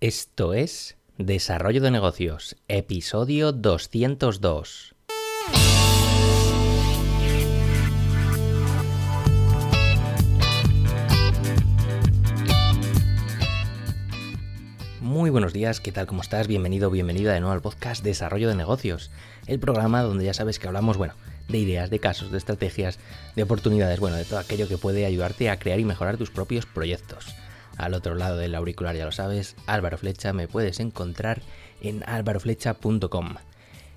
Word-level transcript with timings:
Esto 0.00 0.54
es 0.54 0.96
Desarrollo 1.16 1.80
de 1.80 1.90
Negocios, 1.90 2.54
episodio 2.68 3.50
202. 3.50 4.94
Muy 15.00 15.30
buenos 15.30 15.52
días, 15.52 15.80
¿qué 15.80 15.90
tal? 15.90 16.06
¿Cómo 16.06 16.22
estás? 16.22 16.46
Bienvenido, 16.46 16.90
bienvenida 16.90 17.32
de 17.32 17.40
nuevo 17.40 17.54
al 17.54 17.60
podcast 17.60 18.04
Desarrollo 18.04 18.48
de 18.48 18.54
Negocios, 18.54 19.10
el 19.48 19.58
programa 19.58 20.02
donde 20.02 20.26
ya 20.26 20.32
sabes 20.32 20.60
que 20.60 20.68
hablamos, 20.68 20.96
bueno, 20.96 21.14
de 21.48 21.58
ideas, 21.58 21.90
de 21.90 21.98
casos, 21.98 22.30
de 22.30 22.38
estrategias, 22.38 23.00
de 23.34 23.42
oportunidades, 23.42 23.98
bueno, 23.98 24.16
de 24.16 24.24
todo 24.24 24.38
aquello 24.38 24.68
que 24.68 24.78
puede 24.78 25.06
ayudarte 25.06 25.50
a 25.50 25.58
crear 25.58 25.80
y 25.80 25.84
mejorar 25.84 26.18
tus 26.18 26.30
propios 26.30 26.66
proyectos. 26.66 27.34
Al 27.78 27.94
otro 27.94 28.16
lado 28.16 28.36
del 28.36 28.56
auricular, 28.56 28.96
ya 28.96 29.04
lo 29.04 29.12
sabes, 29.12 29.54
Álvaro 29.66 29.96
Flecha, 29.96 30.32
me 30.32 30.48
puedes 30.48 30.80
encontrar 30.80 31.40
en 31.80 32.02
álvaroflecha.com. 32.06 33.36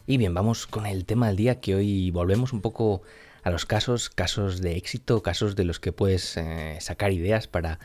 Y 0.06 0.18
bien, 0.18 0.36
vamos 0.36 0.68
con 0.68 0.86
el 0.86 1.04
tema 1.04 1.28
del 1.28 1.36
día, 1.36 1.60
que 1.60 1.74
hoy 1.74 2.12
volvemos 2.12 2.54
un 2.54 2.62
poco 2.62 3.02
a 3.42 3.50
los 3.50 3.66
casos, 3.66 4.12
casos 4.12 4.62
de 4.62 4.78
éxito, 4.78 5.24
casos 5.24 5.56
de 5.56 5.64
los 5.64 5.80
que 5.80 5.92
puedes 5.92 6.38
eh, 6.38 6.78
sacar 6.80 7.12
ideas 7.12 7.48
para 7.48 7.80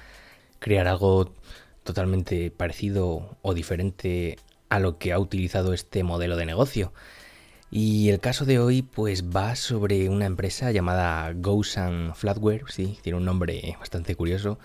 crear 0.58 0.86
algo 0.86 1.32
totalmente 1.82 2.50
parecido 2.50 3.38
o 3.40 3.54
diferente 3.54 4.36
a 4.68 4.80
lo 4.80 4.98
que 4.98 5.14
ha 5.14 5.18
utilizado 5.18 5.72
este 5.72 6.02
modelo 6.02 6.36
de 6.36 6.44
negocio. 6.44 6.92
Y 7.70 8.10
el 8.10 8.20
caso 8.20 8.44
de 8.44 8.58
hoy 8.58 8.82
pues 8.82 9.24
va 9.24 9.56
sobre 9.56 10.10
una 10.10 10.26
empresa 10.26 10.72
llamada 10.72 11.32
Gousan 11.34 12.14
Flatware, 12.14 12.64
sí, 12.68 12.98
tiene 13.02 13.16
un 13.16 13.24
nombre 13.24 13.74
bastante 13.78 14.14
curioso. 14.14 14.58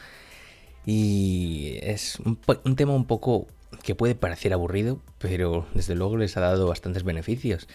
Y 0.85 1.77
es 1.81 2.19
un, 2.19 2.75
tema 2.75 2.93
un 2.93 3.05
poco 3.05 3.47
que 3.83 3.95
puede 3.95 4.15
parecer 4.15 4.53
aburrido, 4.53 4.99
pero 5.19 5.65
desde 5.73 5.95
luego 5.95 6.17
les 6.17 6.35
ha 6.37 6.41
dado 6.41 6.67
bastantes 6.67 7.03
beneficios. 7.03 7.67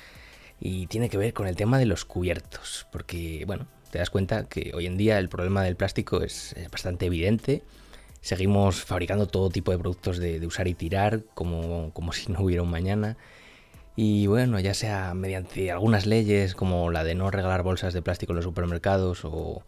Y 0.61 0.87
tiene 0.87 1.09
que 1.09 1.19
ver 1.19 1.33
con 1.34 1.47
el 1.47 1.57
tema 1.57 1.79
de 1.79 1.87
los 1.87 2.05
cubiertos, 2.05 2.87
porque 2.91 3.45
bueno, 3.47 3.67
te 3.91 3.99
das 3.99 4.11
cuenta 4.11 4.49
que 4.49 4.73
hoy 4.75 4.87
en 4.87 4.97
día 4.97 5.19
el 5.19 5.29
problema 5.29 5.62
del 5.62 5.77
plástico 5.77 6.23
es, 6.23 6.55
es 6.55 6.71
bastante 6.71 7.07
evidente. 7.07 7.62
Seguimos 8.21 8.84
fabricando 8.84 9.29
todo 9.29 9.51
tipo 9.51 9.71
de 9.71 9.79
productos 9.79 10.19
de, 10.19 10.41
de 10.41 10.47
usar 10.47 10.67
y 10.67 10.75
tirar 10.75 11.23
como, 11.34 11.93
como 11.93 12.12
si 12.12 12.33
no 12.33 12.41
hubiera 12.41 12.62
un 12.62 12.71
mañana. 12.71 13.17
Y 13.97 14.27
bueno, 14.27 14.61
ya 14.61 14.75
sea 14.75 15.15
mediante 15.15 15.71
algunas 15.73 16.05
leyes 16.05 16.55
como 16.55 16.91
la 16.91 17.03
de 17.03 17.15
no 17.15 17.31
regalar 17.31 17.62
bolsas 17.62 17.95
de 17.95 18.03
plástico 18.03 18.33
en 18.33 18.37
los 18.37 18.45
supermercados 18.45 19.25
o, 19.25 19.62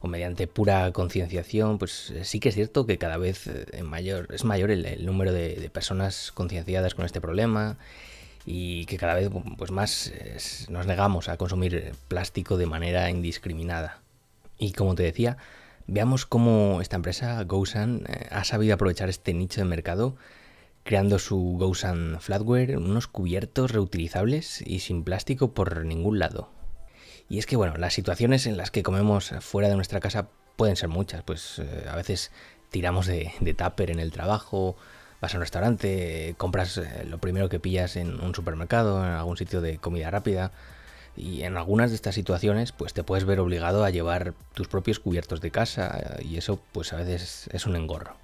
o 0.00 0.08
mediante 0.08 0.46
pura 0.46 0.90
concienciación, 0.92 1.78
pues 1.78 2.10
eh, 2.10 2.24
sí 2.24 2.40
que 2.40 2.48
es 2.48 2.54
cierto 2.54 2.86
que 2.86 2.98
cada 2.98 3.18
vez 3.18 3.46
eh, 3.46 3.82
mayor, 3.82 4.28
es 4.32 4.44
mayor 4.44 4.70
el, 4.70 5.04
número 5.04 5.32
de, 5.32 5.70
personas 5.72 6.32
concienciadas 6.32 6.94
con 6.94 7.04
este 7.04 7.20
problema 7.20 7.76
y 8.46 8.86
que 8.86 8.96
cada 8.96 9.14
vez 9.14 9.28
pues 9.58 9.70
más 9.70 10.08
es, 10.08 10.68
nos 10.70 10.86
negamos 10.86 11.28
a 11.28 11.36
consumir 11.36 11.92
plástico 12.08 12.56
de 12.56 12.66
manera 12.66 13.10
indiscriminada. 13.10 14.00
Y 14.58 14.72
como 14.72 14.94
te 14.94 15.02
decía, 15.02 15.36
veamos 15.86 16.24
cómo 16.24 16.80
esta 16.80 16.96
empresa, 16.96 17.42
GoSan, 17.44 18.04
eh, 18.08 18.26
ha 18.30 18.44
sabido 18.44 18.74
aprovechar 18.74 19.10
este 19.10 19.34
nicho 19.34 19.60
de 19.60 19.66
mercado 19.66 20.16
creando 20.82 21.18
su 21.18 21.56
GoSan 21.58 22.16
Flatware, 22.20 22.78
unos 22.78 23.06
cubiertos 23.06 23.70
reutilizables 23.70 24.62
y 24.66 24.80
sin 24.80 25.04
plástico 25.04 25.52
por 25.52 25.84
ningún 25.84 26.18
lado. 26.18 26.48
Y 27.30 27.38
es 27.38 27.46
que, 27.46 27.56
bueno, 27.56 27.78
las 27.78 27.94
situaciones 27.94 28.46
en 28.46 28.58
las 28.58 28.70
que 28.70 28.82
comemos 28.82 29.32
fuera 29.40 29.70
de 29.70 29.76
nuestra 29.76 30.00
casa 30.00 30.28
pueden 30.56 30.76
ser 30.76 30.90
muchas, 30.90 31.22
pues 31.22 31.60
eh, 31.60 31.86
a 31.88 31.96
veces 31.96 32.30
tiramos 32.68 33.06
de, 33.06 33.32
de 33.40 33.54
tupper 33.54 33.90
en 33.90 34.00
el 34.00 34.12
trabajo, 34.12 34.76
vas 35.22 35.32
a 35.32 35.38
un 35.38 35.40
restaurante, 35.40 36.34
compras 36.36 36.76
eh, 36.76 37.06
lo 37.08 37.16
primero 37.16 37.48
que 37.48 37.58
pillas 37.58 37.96
en 37.96 38.20
un 38.20 38.34
supermercado, 38.34 39.02
en 39.02 39.12
algún 39.12 39.38
sitio 39.38 39.62
de 39.62 39.78
comida 39.78 40.10
rápida, 40.10 40.52
y 41.16 41.42
en 41.42 41.56
algunas 41.56 41.90
de 41.90 41.96
estas 41.96 42.14
situaciones 42.14 42.72
pues 42.72 42.92
te 42.92 43.04
puedes 43.04 43.24
ver 43.24 43.40
obligado 43.40 43.84
a 43.84 43.90
llevar 43.90 44.34
tus 44.52 44.68
propios 44.68 45.00
cubiertos 45.00 45.40
de 45.40 45.50
casa 45.50 46.18
y 46.20 46.36
eso 46.36 46.60
pues 46.72 46.92
a 46.92 46.96
veces 46.96 47.48
es 47.52 47.66
un 47.66 47.74
engorro 47.74 48.16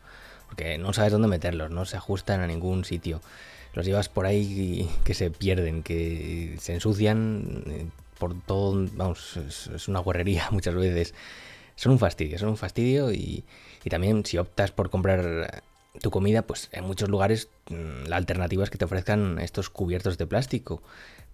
porque 0.48 0.78
no 0.78 0.92
sabes 0.92 1.12
dónde 1.12 1.28
meterlos, 1.28 1.70
no 1.70 1.84
se 1.84 1.96
ajustan 1.96 2.40
a 2.40 2.46
ningún 2.46 2.84
sitio. 2.84 3.20
Los 3.74 3.84
llevas 3.84 4.08
por 4.08 4.26
ahí 4.26 4.88
que 5.04 5.14
se 5.14 5.30
pierden, 5.30 5.82
que 5.82 6.56
se 6.58 6.74
ensucian 6.74 7.64
eh, 7.66 7.86
por 8.18 8.40
todo, 8.42 8.88
vamos, 8.94 9.36
es, 9.36 9.88
una 9.88 10.00
guarrería 10.00 10.48
muchas 10.50 10.74
veces. 10.74 11.14
Son 11.74 11.92
un 11.92 11.98
fastidio, 11.98 12.38
son 12.38 12.48
un 12.50 12.56
fastidio 12.56 13.12
y, 13.12 13.44
y 13.84 13.90
también 13.90 14.24
si 14.24 14.38
optas 14.38 14.70
por 14.72 14.88
comprar 14.88 15.62
tu 16.00 16.10
comida, 16.10 16.42
pues 16.42 16.68
en 16.72 16.84
muchos 16.84 17.08
lugares 17.08 17.48
mm, 17.68 18.08
la 18.08 18.16
alternativa 18.16 18.64
es 18.64 18.70
que 18.70 18.78
te 18.78 18.84
ofrezcan 18.84 19.38
estos 19.38 19.70
cubiertos 19.70 20.18
de 20.18 20.26
plástico. 20.26 20.82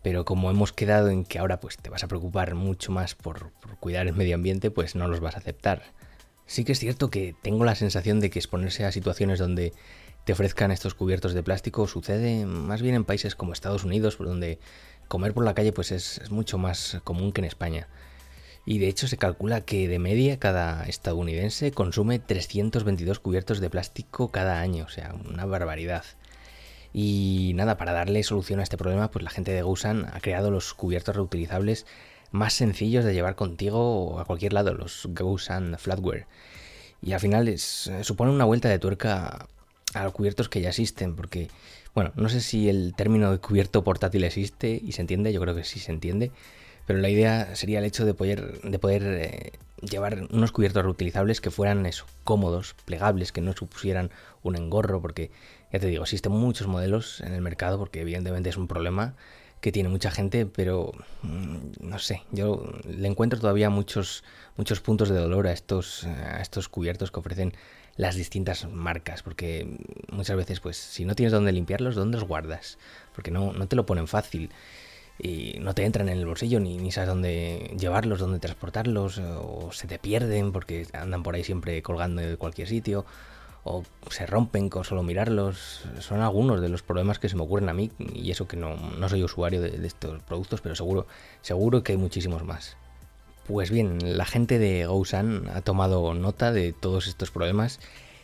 Pero 0.03 0.25
como 0.25 0.51
hemos 0.51 0.73
quedado 0.73 1.11
en 1.11 1.25
que 1.25 1.39
ahora 1.39 1.61
pues 1.61 1.77
te 1.77 1.89
vas 1.89 2.03
a 2.03 2.09
preocupar 2.09 2.57
mucho 2.57 2.91
más 2.91 3.15
por, 3.15 3.53
por 3.61 3.77
cuidar 3.77 4.09
el 4.09 4.15
medio 4.15 4.35
ambiente, 4.35 4.71
pues 4.73 4.97
no 4.97 5.07
los 5.07 5.21
vas 5.21 5.37
a 5.37 5.39
aceptar. 5.39 5.85
Sí 6.47 6.65
que 6.65 6.73
es 6.73 6.81
cierto 6.81 7.09
que 7.09 7.37
tengo 7.41 7.65
la 7.65 7.77
sensación 7.77 8.19
de 8.19 8.29
que 8.29 8.41
exponerse 8.41 8.85
a 8.85 8.91
situaciones 8.91 9.39
donde 9.39 9.73
te 10.25 10.33
ofrezcan 10.33 10.71
estos 10.71 10.95
cubiertos 10.95 11.35
de 11.35 11.43
plástico 11.43 11.87
sucede 11.89 12.47
más 12.47 12.83
bien 12.83 12.95
en 12.95 13.05
países 13.05 13.35
como 13.35 13.53
Estados 13.53 13.85
Unidos, 13.85 14.19
donde 14.19 14.59
comer 15.13 15.35
por 15.35 15.45
la 15.45 15.53
calle 15.53 15.75
pues 15.75 15.93
es, 15.93 16.31
mucho 16.31 16.57
más 16.57 16.99
común 17.05 17.33
que 17.33 17.43
en 17.43 17.45
España. 17.45 17.87
Y 18.65 18.79
de 18.79 18.89
hecho 18.89 19.07
se 19.09 19.19
calcula 19.19 19.61
que 19.61 19.87
de 19.87 19.99
media 19.99 20.39
cada 20.39 20.87
estadounidense 20.87 21.71
consume 21.71 22.19
322 22.19 23.19
cubiertos 23.19 23.61
de 23.61 23.69
plástico 23.69 24.31
cada 24.31 24.61
año, 24.61 24.87
o 24.87 24.89
sea, 24.89 25.15
una 25.29 25.45
barbaridad. 25.45 26.05
Y 26.95 27.53
nada, 27.57 27.77
para 27.77 27.93
darle 27.93 28.23
solución 28.23 28.61
a 28.61 28.63
este 28.63 28.79
problema, 28.79 29.11
pues 29.11 29.23
la 29.23 29.31
gente 29.31 29.53
de 29.53 29.61
Gusan 29.61 30.07
ha 30.11 30.21
creado 30.21 30.51
los 30.51 30.73
cubiertos 30.73 31.15
reutilizables 31.15 31.85
más 32.31 32.55
sencillos 32.55 33.05
de 33.05 33.13
llevar 33.13 33.35
contigo 33.35 34.19
a 34.19 34.25
cualquier 34.25 34.55
lado, 34.55 34.73
los 34.73 35.07
Gusan 35.11 35.77
Flatware. 35.79 36.25
Y 37.03 37.13
al 37.13 37.21
final 37.21 37.49
es, 37.49 37.91
supone 38.01 38.31
una 38.31 38.47
vuelta 38.47 38.71
de 38.71 38.79
tuerca 38.79 39.47
a 39.93 40.05
los 40.05 40.15
cubiertos 40.15 40.49
que 40.49 40.63
ya 40.63 40.71
existen, 40.71 41.17
porque, 41.17 41.51
bueno, 41.95 42.13
no 42.17 42.29
sé 42.29 42.41
si 42.41 42.69
el 42.69 42.95
término 42.97 43.31
de 43.31 43.39
cubierto 43.39 43.85
portátil 43.85 44.25
existe 44.25 44.81
y 44.83 44.93
se 44.93 45.03
entiende, 45.03 45.33
yo 45.33 45.41
creo 45.41 45.55
que 45.55 45.65
sí 45.65 45.79
se 45.79 45.93
entiende, 45.93 46.31
pero 46.87 46.99
la 46.99 47.09
idea 47.09 47.55
sería 47.55 47.79
el 47.79 47.85
hecho 47.85 48.05
de 48.05 48.15
poder, 48.15 48.61
de 48.63 48.79
poder 48.79 49.03
eh, 49.05 49.53
llevar 49.83 50.27
unos 50.31 50.53
cubiertos 50.53 50.83
reutilizables 50.83 51.41
que 51.41 51.51
fueran 51.51 51.85
eso, 51.87 52.07
cómodos, 52.25 52.75
plegables, 52.85 53.33
que 53.33 53.41
no 53.41 53.53
supusieran 53.53 54.11
un 54.43 54.57
engorro, 54.57 55.01
porque 55.01 55.31
ya 55.73 55.79
te 55.79 55.87
digo, 55.87 56.03
existen 56.03 56.33
muchos 56.33 56.67
modelos 56.67 57.21
en 57.21 57.35
el 57.35 57.43
mercado, 57.43 57.79
porque 57.79 58.01
evidentemente 58.01 58.51
es 58.51 58.57
un 58.57 58.69
problema 58.69 59.15
que 59.61 59.71
tiene 59.71 59.89
mucha 59.89 60.11
gente, 60.11 60.45
pero 60.45 60.93
mmm, 61.23 61.59
no 61.81 61.99
sé, 61.99 62.23
yo 62.33 62.73
le 62.85 63.07
encuentro 63.07 63.39
todavía 63.39 63.71
muchos, 63.71 64.25
muchos 64.57 64.81
puntos 64.81 65.09
de 65.09 65.19
dolor 65.19 65.47
a 65.47 65.53
estos, 65.53 66.05
a 66.05 66.41
estos 66.41 66.69
cubiertos 66.69 67.13
que 67.13 67.21
ofrecen 67.21 67.53
las 67.97 68.15
distintas 68.15 68.69
marcas, 68.71 69.23
porque 69.23 69.79
muchas 70.11 70.37
veces, 70.37 70.61
pues, 70.61 70.77
si 70.77 71.05
no 71.05 71.15
tienes 71.15 71.33
dónde 71.33 71.53
limpiarlos, 71.53 71.95
¿dónde 71.95 72.19
los 72.19 72.27
guardas? 72.27 72.79
Porque 73.15 73.31
no, 73.31 73.53
no 73.53 73.69
te 73.69 73.77
lo 73.77 73.87
ponen 73.87 74.09
fácil 74.09 74.51
y 75.19 75.59
no 75.61 75.75
te 75.75 75.85
entran 75.85 76.09
en 76.09 76.19
el 76.19 76.27
bolsillo 76.27 76.59
ni, 76.59 76.79
ni 76.79 76.91
sabes 76.91 77.09
dónde 77.09 77.75
llevarlos, 77.79 78.19
dónde 78.19 78.39
transportarlos, 78.39 79.19
o 79.19 79.71
se 79.73 79.87
te 79.87 79.99
pierden 79.99 80.53
porque 80.53 80.87
andan 80.93 81.23
por 81.23 81.35
ahí 81.35 81.45
siempre 81.45 81.83
colgando 81.83 82.23
de 82.23 82.37
cualquier 82.37 82.69
sitio, 82.69 83.05
o 83.65 83.85
se 84.11 84.27
rompen 84.27 84.69
con 84.69 84.85
solo 84.85 85.03
mirarlos. 85.03 85.85
Son 86.01 86.21
algunos 86.21 86.61
de 86.61 86.69
los 86.69 86.83
problemas 86.83 87.19
que 87.19 87.29
se 87.29 87.37
me 87.37 87.43
ocurren 87.43 87.69
a 87.69 87.75
mí, 87.75 87.93
y 87.99 88.31
eso 88.31 88.49
que 88.49 88.57
no, 88.57 88.77
no 88.77 89.09
soy 89.09 89.23
usuario 89.23 89.61
de, 89.61 89.71
de, 89.71 89.87
estos 89.87 90.23
productos, 90.23 90.61
pero 90.61 90.75
seguro, 90.75 91.07
seguro 91.43 91.83
que 91.83 91.93
hay 91.93 91.99
muchísimos 91.99 92.45
más. 92.45 92.77
Pues 93.47 93.71
bien, 93.71 93.99
la 94.17 94.25
gente 94.25 94.59
de 94.59 94.87
GoSan 94.87 95.49
ha 95.53 95.63
tomado 95.63 96.15
nota 96.15 96.53
de 96.53 96.73
todos 96.73 97.09
estos 97.09 97.31
problemas 97.31 97.81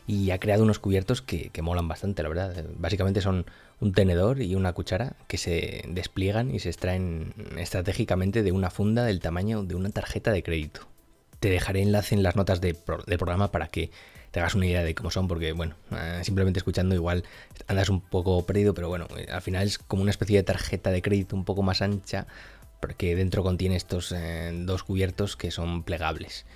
y 0.07 0.31
ha 0.31 0.39
creado 0.39 0.63
unos 0.63 0.79
cubiertos 0.79 1.23
que, 1.23 1.51
que 1.51 1.61
molan 1.61 1.89
bastante, 1.89 2.23
la 2.23 2.29
verdad. 2.29 2.65
Básicamente 2.79 3.21
son 3.21 3.45
un 3.81 3.93
tenedor 3.93 4.41
y 4.41 4.55
una 4.55 4.73
cuchara 4.73 5.17
que 5.27 5.37
se 5.37 5.85
despliegan 5.89 6.55
y 6.55 6.61
se 6.61 6.69
extraen 6.69 7.35
estratégicamente 7.57 8.43
de 8.43 8.53
una 8.53 8.71
funda 8.71 9.05
del 9.05 9.21
tamaño 9.21 9.65
de 9.65 9.75
una 9.75 9.91
tarjeta 9.91 10.33
de 10.33 10.43
crédito. 10.43 10.83
Te 11.41 11.51
dejaré 11.51 11.83
enlace 11.83 12.15
en 12.15 12.23
las 12.23 12.37
notas 12.37 12.61
del 12.61 12.77
programa 12.77 13.51
para 13.51 13.69
que 13.69 13.91
te 14.31 14.41
hagas 14.41 14.55
una 14.55 14.67
idea 14.67 14.83
de 14.83 14.95
cómo 14.95 15.11
son, 15.11 15.29
porque 15.29 15.53
bueno, 15.53 15.77
eh, 15.93 16.21
simplemente 16.23 16.59
escuchando 16.59 16.95
igual 16.95 17.25
andas 17.67 17.89
un 17.89 18.01
poco 18.01 18.45
perdido, 18.45 18.75
pero 18.75 18.89
bueno, 18.89 19.07
eh, 19.17 19.27
al 19.31 19.43
final 19.43 19.67
es 19.67 19.79
como 19.79 20.03
una 20.03 20.11
especie 20.11 20.37
de 20.37 20.43
tarjeta 20.43 20.91
de 20.91 21.03
crédito 21.03 21.37
un 21.37 21.45
poco 21.45 21.63
más 21.63 21.81
ancha, 21.81 22.27
porque 22.81 23.17
dentro 23.17 23.43
contiene 23.43 23.77
estos 23.77 24.13
eh, 24.13 24.53
dos 24.55 24.85
cubiertos 24.85 25.37
que 25.37 25.51
son 25.51 25.83
plegables. 25.83 26.47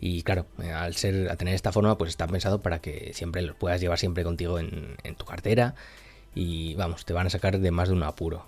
Y 0.00 0.22
claro, 0.22 0.46
eh, 0.62 0.72
al 0.72 0.94
ser 0.96 1.30
a 1.30 1.36
tener 1.36 1.54
esta 1.54 1.72
forma, 1.72 1.96
pues 1.96 2.10
está 2.10 2.26
pensado 2.26 2.60
para 2.60 2.80
que 2.80 3.12
siempre 3.14 3.42
los 3.42 3.56
puedas 3.56 3.80
llevar 3.80 3.98
siempre 3.98 4.24
contigo 4.24 4.58
en, 4.58 4.96
tu 5.16 5.24
cartera 5.24 5.74
y 6.34 6.74
vamos, 6.74 7.04
te 7.04 7.12
van 7.12 7.26
a 7.26 7.30
sacar 7.30 7.58
de 7.58 7.70
más 7.70 7.88
de 7.88 7.94
un 7.94 8.02
apuro. 8.02 8.46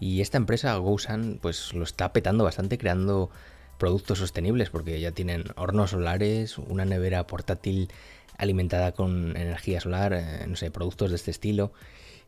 Y 0.00 0.20
esta 0.20 0.36
empresa, 0.38 0.74
GoSan, 0.76 1.38
pues 1.40 1.74
lo 1.74 1.84
está 1.84 2.12
petando 2.12 2.44
bastante 2.44 2.78
creando 2.78 3.30
productos 3.78 4.18
sostenibles 4.18 4.70
porque 4.70 5.00
ya 5.00 5.12
tienen 5.12 5.44
hornos 5.56 5.90
solares, 5.90 6.58
una 6.58 6.84
nevera 6.84 7.26
portátil 7.26 7.88
alimentada 8.38 8.92
con 8.92 9.36
energía 9.36 9.80
solar, 9.80 10.12
eh, 10.12 10.46
no 10.46 10.56
sé, 10.56 10.70
productos 10.70 11.10
de 11.10 11.16
este 11.16 11.30
estilo. 11.30 11.72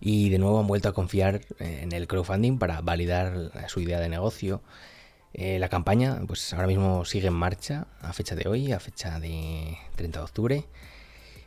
Y 0.01 0.31
de 0.31 0.39
nuevo 0.39 0.61
han 0.61 0.67
vuelto 0.67 0.89
a 0.89 0.93
confiar 0.93 1.41
en 1.59 1.93
el 1.93 2.07
crowdfunding 2.07 2.59
para 2.59 2.81
validar 2.81 3.51
su 3.69 3.81
idea 3.81 4.01
de 4.01 4.09
negocio. 4.09 4.63
la 5.35 5.69
campaña, 5.69 6.21
pues 6.27 6.53
ahora 6.53 6.67
mismo 6.69 7.05
sigue 7.05 7.29
en 7.29 7.35
marcha 7.35 7.87
a 8.01 8.13
fecha 8.13 8.35
de 8.37 8.49
hoy, 8.49 8.73
a 8.73 8.81
fecha 8.81 9.19
de 9.21 9.77
30 9.97 10.19
de 10.21 10.25
octubre. 10.25 10.65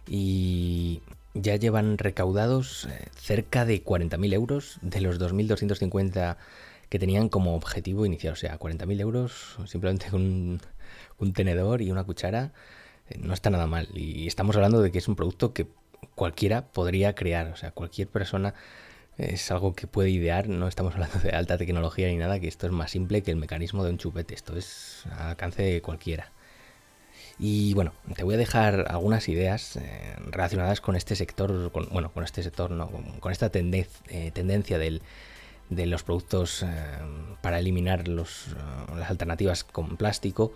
Y 0.07 1.01
ya 1.33 1.55
llevan 1.55 1.97
recaudados 1.97 2.89
cerca 3.15 3.65
de 3.65 3.83
40.000 3.83 4.33
euros 4.33 4.79
de 4.81 5.01
los 5.01 5.19
2.250 5.19 6.37
que 6.91 6.99
tenían 6.99 7.29
como 7.29 7.55
objetivo 7.55 8.05
inicial. 8.05 8.33
O 8.33 8.35
sea, 8.35 8.59
40.000 8.59 8.99
euros 8.99 9.55
simplemente 9.65 10.09
con 10.09 10.59
un, 11.19 11.33
tenedor 11.33 11.81
y 11.81 11.89
una 11.89 12.03
cuchara 12.03 12.51
eh, 13.09 13.17
no 13.17 13.33
está 13.33 13.49
nada 13.49 13.65
mal. 13.65 13.87
Y 13.93 14.27
estamos 14.27 14.57
hablando 14.57 14.81
de 14.81 14.91
que 14.91 14.97
es 14.97 15.07
un 15.07 15.15
producto 15.15 15.53
que 15.53 15.67
cualquiera 16.21 16.67
podría 16.67 17.15
crear. 17.15 17.47
O 17.47 17.55
sea, 17.55 17.71
cualquier 17.71 18.07
persona 18.07 18.53
es 19.17 19.49
algo 19.49 19.73
que 19.73 19.87
puede 19.87 20.11
idear. 20.11 20.47
No 20.49 20.67
estamos 20.67 20.93
hablando 20.95 21.17
de 21.17 21.31
alta 21.31 21.57
tecnología 21.57 22.09
ni 22.09 22.17
nada, 22.17 22.39
que 22.39 22.47
esto 22.47 22.67
es 22.67 22.71
más 22.71 22.91
simple 22.91 23.23
que 23.23 23.31
el 23.31 23.37
mecanismo 23.37 23.83
de 23.83 23.89
un 23.89 23.97
chupete. 23.97 24.35
Esto 24.35 24.55
es 24.55 25.05
al 25.17 25.29
alcance 25.29 25.63
de 25.63 25.81
cualquiera. 25.81 26.31
Y 27.39 27.73
bueno, 27.73 27.93
te 28.15 28.23
voy 28.23 28.35
a 28.35 28.37
dejar 28.37 28.85
algunas 28.89 29.27
ideas 29.29 29.77
eh, 29.77 30.15
relacionadas 30.29 30.79
con 30.79 30.95
este 30.95 31.15
sector, 31.15 31.71
con, 31.71 31.89
bueno, 31.89 32.11
con 32.11 32.23
este 32.23 32.43
sector, 32.43 32.69
no, 32.69 32.91
con, 33.19 33.31
esta 33.31 33.49
eh, 33.51 34.31
tendencia 34.31 34.77
del, 34.77 35.01
de 35.71 35.87
los 35.87 36.03
productos 36.03 36.61
eh, 36.61 36.67
para 37.41 37.57
eliminar 37.57 38.07
los, 38.07 38.55
las 38.95 39.09
alternativas 39.09 39.63
con 39.63 39.97
plástico. 39.97 40.53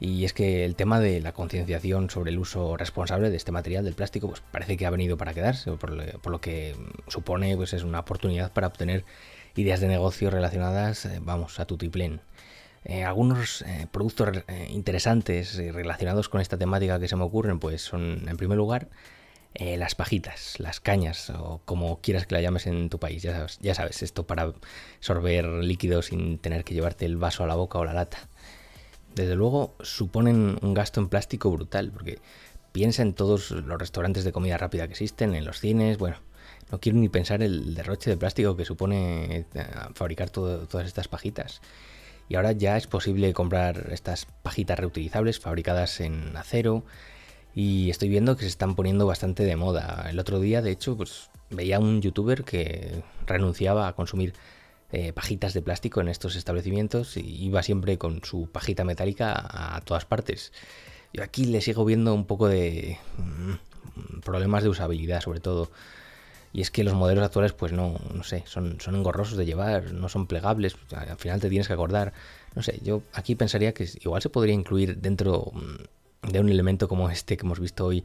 Y 0.00 0.24
es 0.24 0.32
que 0.32 0.64
el 0.64 0.76
tema 0.76 1.00
de 1.00 1.20
la 1.20 1.32
concienciación 1.32 2.10
sobre 2.10 2.30
el 2.30 2.38
uso 2.38 2.76
responsable 2.76 3.30
de 3.30 3.36
este 3.36 3.52
material 3.52 3.84
del 3.84 3.94
plástico, 3.94 4.28
pues 4.28 4.42
parece 4.52 4.76
que 4.76 4.86
ha 4.86 4.90
venido 4.90 5.16
para 5.16 5.34
quedarse, 5.34 5.72
por, 5.72 5.90
lo 6.30 6.40
que 6.40 6.76
supone 7.08 7.56
pues 7.56 7.72
es 7.72 7.82
una 7.82 8.00
oportunidad 8.00 8.52
para 8.52 8.68
obtener 8.68 9.04
ideas 9.56 9.80
de 9.80 9.88
negocio 9.88 10.30
relacionadas, 10.30 11.04
eh, 11.06 11.18
vamos, 11.20 11.58
a 11.58 11.66
tutiplén. 11.66 12.20
algunos 13.04 13.64
productos 13.90 14.44
interesantes 14.70 15.56
relacionados 15.56 16.28
con 16.28 16.40
esta 16.40 16.56
temática 16.56 17.00
que 17.00 17.08
se 17.08 17.16
me 17.16 17.24
ocurren, 17.24 17.58
pues 17.58 17.82
son, 17.82 18.28
en 18.28 18.36
primer 18.36 18.56
lugar, 18.56 18.88
eh, 19.54 19.76
las 19.76 19.94
pajitas, 19.94 20.60
las 20.60 20.78
cañas 20.78 21.30
o 21.30 21.60
como 21.64 22.00
quieras 22.00 22.26
que 22.26 22.34
la 22.34 22.40
llames 22.40 22.66
en 22.66 22.90
tu 22.90 22.98
país. 23.00 23.22
Ya 23.22 23.32
sabes, 23.32 23.58
ya 23.60 23.74
sabes, 23.74 24.02
esto 24.02 24.26
para 24.26 24.52
sorber 25.00 25.46
líquido 25.46 26.02
sin 26.02 26.38
tener 26.38 26.64
que 26.64 26.74
llevarte 26.74 27.06
el 27.06 27.16
vaso 27.16 27.44
a 27.44 27.46
la 27.46 27.56
boca 27.56 27.78
o 27.78 27.84
la 27.84 27.92
lata. 27.92 28.18
Desde 29.14 29.34
luego 29.34 29.74
suponen 29.80 30.58
un 30.62 30.74
gasto 30.74 31.00
en 31.00 31.08
plástico 31.08 31.50
brutal, 31.50 31.90
porque 31.90 32.18
piensa 32.72 33.02
en 33.02 33.14
todos 33.14 33.50
los 33.50 33.78
restaurantes 33.78 34.24
de 34.24 34.32
comida 34.32 34.58
rápida 34.58 34.86
que 34.86 34.92
existen, 34.92 35.34
en 35.34 35.44
los 35.44 35.60
cines, 35.60 35.98
bueno, 35.98 36.16
no 36.70 36.80
quiero 36.80 36.98
ni 36.98 37.08
pensar 37.08 37.42
el 37.42 37.74
derroche 37.74 38.10
de 38.10 38.16
plástico 38.16 38.56
que 38.56 38.64
supone 38.64 39.46
eh, 39.54 39.66
fabricar 39.94 40.30
todas 40.30 40.86
estas 40.86 41.08
pajitas. 41.08 41.60
Y 42.28 42.36
ahora 42.36 42.52
ya 42.52 42.76
es 42.76 42.86
posible 42.86 43.32
comprar 43.32 43.88
estas 43.90 44.26
pajitas 44.42 44.78
reutilizables 44.78 45.40
fabricadas 45.40 46.00
en 46.00 46.36
acero, 46.36 46.84
y 47.54 47.90
estoy 47.90 48.08
viendo 48.08 48.36
que 48.36 48.42
se 48.42 48.48
están 48.48 48.76
poniendo 48.76 49.06
bastante 49.06 49.42
de 49.42 49.56
moda. 49.56 50.06
El 50.08 50.20
otro 50.20 50.38
día, 50.38 50.62
de 50.62 50.70
hecho, 50.70 50.96
pues 50.96 51.30
veía 51.50 51.80
un 51.80 52.00
youtuber 52.00 52.44
que 52.44 53.02
renunciaba 53.26 53.88
a 53.88 53.94
consumir 53.94 54.34
eh, 54.90 55.12
pajitas 55.12 55.52
de 55.52 55.60
plástico 55.60 56.00
en 56.00 56.08
estos 56.08 56.34
establecimientos 56.34 57.18
y 57.18 57.44
iba 57.44 57.62
siempre 57.62 57.98
con 57.98 58.24
su 58.24 58.48
pajita 58.50 58.84
metálica 58.84 59.34
a, 59.36 59.80
todas 59.82 60.06
partes. 60.06 60.52
Yo 61.12 61.22
aquí 61.22 61.44
le 61.44 61.60
sigo 61.60 61.84
viendo 61.84 62.14
un 62.14 62.24
poco 62.24 62.48
de 62.48 62.98
mm, 63.18 64.20
problemas 64.20 64.62
de 64.62 64.70
usabilidad, 64.70 65.20
sobre 65.20 65.40
todo. 65.40 65.70
Y 66.54 66.62
es 66.62 66.70
que 66.70 66.84
los 66.84 66.94
modelos 66.94 67.22
actuales, 67.24 67.52
pues 67.52 67.72
no, 67.72 68.00
no 68.14 68.22
sé, 68.22 68.44
son, 68.46 68.78
engorrosos 68.86 69.36
de 69.36 69.44
llevar, 69.44 69.92
no 69.92 70.08
son 70.08 70.26
plegables, 70.26 70.76
al 70.96 71.18
final 71.18 71.40
te 71.40 71.50
tienes 71.50 71.66
que 71.66 71.74
acordar. 71.74 72.14
No 72.54 72.62
sé, 72.62 72.80
yo 72.82 73.02
aquí 73.12 73.34
pensaría 73.34 73.74
que 73.74 73.86
igual 74.00 74.22
se 74.22 74.30
podría 74.30 74.54
incluir 74.54 74.98
dentro 74.98 75.52
mm, 75.52 76.30
de 76.30 76.40
un 76.40 76.48
elemento 76.48 76.88
como 76.88 77.10
este 77.10 77.36
que 77.36 77.44
hemos 77.44 77.60
visto 77.60 77.84
hoy 77.84 78.04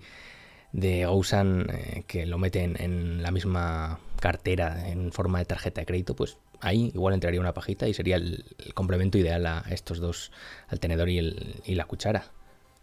de 0.73 1.05
Gousan, 1.05 1.67
eh, 1.69 2.03
que 2.07 2.25
lo 2.25 2.37
meten 2.37 2.75
en 2.79 3.23
la 3.23 3.31
misma 3.31 3.99
cartera 4.19 4.89
en 4.89 5.11
forma 5.11 5.39
de 5.39 5.45
tarjeta 5.45 5.81
de 5.81 5.85
crédito, 5.85 6.15
pues 6.15 6.37
ahí 6.59 6.91
igual 6.93 7.13
entraría 7.13 7.39
una 7.39 7.53
pajita 7.53 7.87
y 7.87 7.93
sería 7.93 8.17
el, 8.17 8.43
complemento 8.73 9.17
ideal 9.17 9.45
a 9.45 9.63
estos 9.69 9.99
dos, 9.99 10.31
al 10.67 10.79
tenedor 10.79 11.09
y, 11.09 11.19
el, 11.19 11.61
y, 11.65 11.75
la 11.75 11.85
cuchara. 11.85 12.25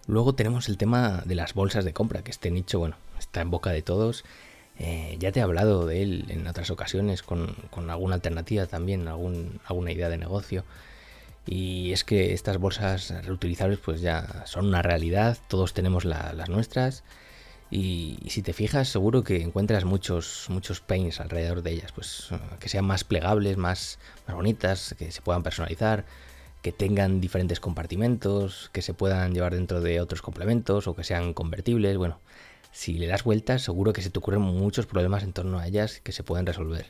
Luego 0.06 0.34
tenemos 0.34 0.68
el 0.68 0.76
tema 0.76 1.22
de 1.26 1.34
las 1.34 1.54
bolsas 1.54 1.84
de 1.84 1.92
compra, 1.92 2.22
que 2.22 2.30
este 2.30 2.50
nicho, 2.50 2.78
bueno, 2.78 2.96
está 3.18 3.40
en 3.40 3.50
boca 3.50 3.70
de 3.70 3.82
todos. 3.82 4.24
Eh, 4.78 5.16
ya 5.18 5.32
te 5.32 5.40
he 5.40 5.42
hablado 5.42 5.84
de 5.84 6.02
él 6.02 6.24
en 6.28 6.46
otras 6.46 6.70
ocasiones 6.70 7.22
con, 7.22 7.54
con 7.70 7.90
alguna 7.90 8.14
alternativa 8.14 8.66
también, 8.66 9.08
algún, 9.08 9.60
alguna 9.66 9.92
idea 9.92 10.08
de 10.08 10.16
negocio. 10.16 10.64
Y 11.46 11.92
es 11.92 12.04
que 12.04 12.32
estas 12.32 12.58
bolsas 12.58 13.12
reutilizables 13.24 13.78
pues 13.78 14.00
ya 14.00 14.44
son 14.46 14.66
una 14.66 14.82
realidad, 14.82 15.38
todos 15.48 15.74
tenemos 15.74 16.04
las 16.04 16.48
nuestras. 16.48 17.02
Y, 17.70 18.18
si 18.28 18.42
te 18.42 18.52
fijas, 18.52 18.88
seguro 18.88 19.22
que 19.22 19.42
encuentras 19.42 19.84
muchos, 19.84 20.46
muchos 20.48 20.80
paints 20.80 21.20
alrededor 21.20 21.62
de 21.62 21.72
ellas, 21.72 21.92
pues 21.92 22.28
que 22.58 22.68
sean 22.68 22.84
más 22.84 23.04
plegables, 23.04 23.56
más, 23.56 23.98
más 24.26 24.36
bonitas, 24.36 24.94
que 24.98 25.12
se 25.12 25.22
puedan 25.22 25.44
personalizar, 25.44 26.04
que 26.62 26.72
tengan 26.72 27.20
diferentes 27.20 27.60
compartimentos, 27.60 28.70
que 28.72 28.82
se 28.82 28.92
puedan 28.92 29.34
llevar 29.34 29.54
dentro 29.54 29.80
de 29.80 30.00
otros 30.00 30.20
complementos 30.20 30.88
o 30.88 30.96
que 30.96 31.04
sean 31.04 31.32
convertibles. 31.32 31.96
Bueno, 31.96 32.18
si 32.72 32.94
le 32.94 33.06
das 33.06 33.22
vueltas, 33.22 33.62
seguro 33.62 33.92
que 33.92 34.02
se 34.02 34.10
te 34.10 34.18
ocurren 34.18 34.42
muchos 34.42 34.86
problemas 34.86 35.22
en 35.22 35.32
torno 35.32 35.60
a 35.60 35.66
ellas 35.66 36.00
que 36.00 36.12
se 36.12 36.24
pueden 36.24 36.46
resolver. 36.46 36.86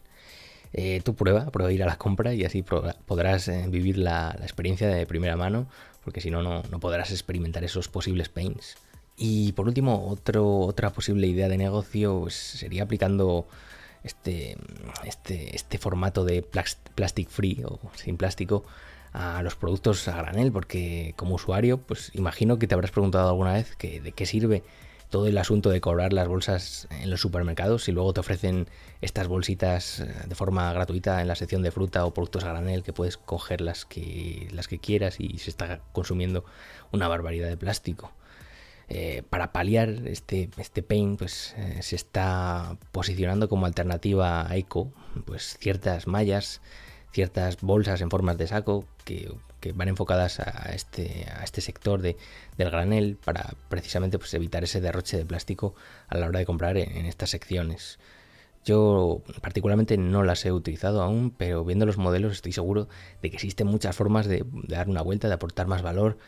Eh, 0.72 1.02
tú 1.04 1.14
prueba, 1.14 1.50
prueba 1.50 1.72
ir 1.72 1.82
a 1.82 1.86
la 1.86 1.96
compra 1.98 2.32
y 2.32 2.44
así 2.44 2.62
podrás 2.62 3.48
eh, 3.48 3.66
vivir 3.68 3.98
la, 3.98 4.36
experiencia 4.42 4.88
de 4.88 5.04
primera 5.06 5.36
mano, 5.36 5.68
porque 6.04 6.20
si 6.20 6.30
no, 6.30 6.42
no 6.42 6.80
podrás 6.80 7.10
experimentar 7.10 7.64
esos 7.64 7.88
posibles 7.88 8.28
pains. 8.28 8.76
Y 9.16 9.52
por 9.52 9.66
último, 9.66 10.08
otra 10.08 10.90
posible 10.90 11.26
idea 11.26 11.48
de 11.48 11.58
negocio 11.58 12.20
pues, 12.22 12.34
sería 12.34 12.84
aplicando 12.84 13.46
este, 14.02 14.56
este, 15.04 15.54
este 15.54 15.78
formato 15.78 16.24
de 16.24 16.42
plastic 16.42 17.28
free 17.28 17.62
o 17.64 17.78
sin 17.94 18.16
plástico 18.16 18.64
a 19.12 19.42
los 19.42 19.56
productos 19.56 20.06
a 20.08 20.16
granel, 20.16 20.52
porque 20.52 21.14
como 21.16 21.34
usuario, 21.34 21.78
pues 21.78 22.10
imagino 22.14 22.58
que 22.58 22.66
te 22.66 22.74
habrás 22.74 22.92
preguntado 22.92 23.28
alguna 23.28 23.54
vez 23.54 23.76
que, 23.76 24.00
de 24.00 24.12
qué 24.12 24.24
sirve 24.24 24.62
todo 25.10 25.26
el 25.26 25.36
asunto 25.38 25.70
de 25.70 25.80
cobrar 25.80 26.12
las 26.12 26.28
bolsas 26.28 26.86
en 26.90 27.10
los 27.10 27.20
supermercados 27.20 27.88
y 27.88 27.92
luego 27.92 28.14
te 28.14 28.20
ofrecen 28.20 28.68
estas 29.00 29.26
bolsitas 29.26 30.00
eh, 30.00 30.14
de 30.26 30.34
forma 30.36 30.72
gratuita 30.72 31.20
en 31.20 31.26
la 31.26 31.34
sección 31.34 31.62
de 31.62 31.72
fruta 31.72 32.06
o 32.06 32.14
productos 32.14 32.44
a 32.44 32.50
granel 32.50 32.84
que 32.84 32.92
puedes 32.92 33.16
coger 33.16 33.60
las 33.60 33.84
que, 33.84 34.48
las 34.52 34.68
que 34.68 34.78
quieras 34.78 35.18
y 35.18 35.38
se 35.38 35.50
está 35.50 35.80
consumiendo 35.92 36.44
una 36.92 37.08
barbaridad 37.08 37.48
de 37.48 37.56
plástico. 37.56 38.12
Eh, 38.90 39.22
para 39.30 39.52
paliar 39.52 39.88
este, 40.06 40.50
este 40.58 40.82
pain, 40.82 41.16
pues 41.16 41.54
eh, 41.56 41.78
se 41.82 41.96
está 41.96 42.76
posicionando 42.92 43.48
como 43.48 43.66
alternativa 43.66 44.50
a 44.50 44.56
eco, 44.56 44.92
pues 45.24 45.56
ciertas 45.60 46.06
mallas, 46.06 46.60
ciertas 47.12 47.60
bolsas 47.60 48.00
en 48.00 48.10
formas 48.10 48.36
de 48.36 48.48
saco 48.48 48.84
que 49.04 49.32
que 49.60 49.72
van 49.72 49.88
enfocadas 49.88 50.40
a 50.40 50.72
este, 50.74 51.26
a 51.30 51.44
este 51.44 51.60
sector 51.60 52.00
de, 52.02 52.16
del 52.56 52.70
granel 52.70 53.18
para 53.22 53.54
precisamente 53.68 54.18
pues, 54.18 54.32
evitar 54.34 54.64
ese 54.64 54.80
derroche 54.80 55.16
de 55.16 55.26
plástico 55.26 55.74
a 56.08 56.16
la 56.16 56.26
hora 56.26 56.38
de 56.38 56.46
comprar 56.46 56.76
en, 56.78 57.06
estas 57.06 57.30
secciones. 57.30 57.98
Yo 58.64 59.22
particularmente 59.40 59.96
no 59.96 60.22
las 60.22 60.44
he 60.44 60.52
utilizado 60.52 61.02
aún, 61.02 61.30
pero 61.30 61.64
viendo 61.64 61.86
los 61.86 61.98
modelos 61.98 62.32
estoy 62.32 62.52
seguro 62.52 62.88
de 63.22 63.30
que 63.30 63.36
existen 63.36 63.66
muchas 63.66 63.96
formas 63.96 64.26
de, 64.26 64.44
dar 64.66 64.88
una 64.88 65.02
vuelta, 65.02 65.28
de 65.28 65.34
aportar 65.34 65.66
más 65.66 65.82
valor, 65.82 66.18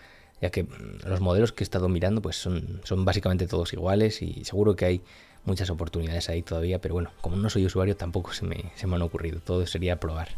ya 0.43 0.51
que 0.51 0.65
mm, 0.65 1.07
los 1.07 1.21
modelos 1.21 1.53
que 1.53 1.63
he 1.63 1.65
estado 1.65 1.89
mirando 1.89 2.21
pues 2.21 2.37
son, 2.37 2.83
son 2.85 3.07
básicamente 3.07 3.47
todos 3.47 3.73
iguales 3.73 4.21
y 4.21 4.45
seguro 4.45 4.77
que 4.77 4.85
hay 4.85 5.03
muchas 5.45 5.71
oportunidades 5.71 6.29
ahí 6.29 6.43
todavía, 6.43 6.81
pero 6.81 6.95
bueno, 6.95 7.11
como 7.21 7.37
no 7.37 7.49
soy 7.49 7.65
usuario 7.65 7.97
tampoco 7.97 8.33
se 8.33 8.45
me, 8.45 8.73
se 8.75 8.87
me 8.87 8.97
han 8.97 9.03
ocurrido, 9.03 9.41
todo 9.41 9.67
sería 9.67 9.99
probar. 9.99 10.29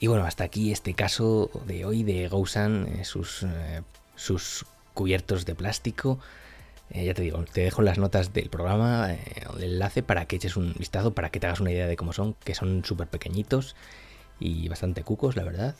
Y 0.00 0.06
bueno, 0.06 0.24
hasta 0.24 0.44
aquí 0.44 0.70
este 0.70 0.94
caso 0.94 1.50
de 1.66 1.84
hoy 1.84 2.04
de 2.04 2.28
Gousan, 2.28 2.86
eh, 2.86 3.04
sus, 3.04 3.42
eh, 3.42 3.82
sus 4.14 4.64
cubiertos 4.94 5.44
de 5.44 5.54
plástico. 5.56 6.20
Eh, 6.90 7.04
ya 7.04 7.14
te 7.14 7.22
digo, 7.22 7.44
te 7.52 7.62
dejo 7.62 7.82
las 7.82 7.98
notas 7.98 8.32
del 8.32 8.48
programa, 8.48 9.12
el 9.12 9.62
enlace 9.62 10.02
para 10.02 10.24
que 10.26 10.36
eches 10.36 10.56
un 10.56 10.72
vistazo, 10.78 11.12
para 11.12 11.30
que 11.30 11.40
te 11.40 11.46
hagas 11.46 11.60
una 11.60 11.72
idea 11.72 11.86
de 11.86 11.96
cómo 11.96 12.12
son, 12.12 12.34
que 12.44 12.54
son 12.54 12.84
súper 12.84 13.08
pequeñitos 13.08 13.76
y 14.40 14.68
bastante 14.68 15.02
cucos, 15.02 15.36
la 15.36 15.42
verdad. 15.42 15.74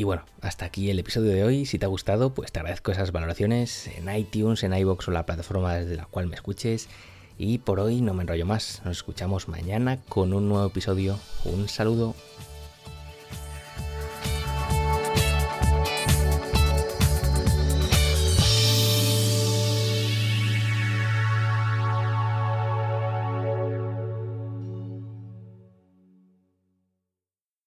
Y 0.00 0.04
bueno, 0.04 0.22
hasta 0.40 0.64
aquí 0.64 0.88
el 0.88 0.98
episodio 0.98 1.30
de 1.32 1.44
hoy. 1.44 1.66
Si 1.66 1.78
te 1.78 1.84
ha 1.84 1.88
gustado, 1.88 2.32
pues 2.32 2.52
te 2.52 2.58
agradezco 2.58 2.90
esas 2.90 3.12
valoraciones 3.12 3.86
en 3.98 4.08
iTunes, 4.16 4.62
en 4.62 4.72
iBox 4.72 5.08
o 5.08 5.10
la 5.10 5.26
plataforma 5.26 5.74
desde 5.74 5.94
la 5.94 6.06
cual 6.06 6.26
me 6.26 6.36
escuches. 6.36 6.88
Y 7.36 7.58
por 7.58 7.80
hoy 7.80 8.00
no 8.00 8.14
me 8.14 8.22
enrollo 8.22 8.46
más. 8.46 8.80
Nos 8.86 8.96
escuchamos 8.96 9.48
mañana 9.48 9.98
con 10.08 10.32
un 10.32 10.48
nuevo 10.48 10.64
episodio. 10.68 11.18
Un 11.44 11.68
saludo. 11.68 12.14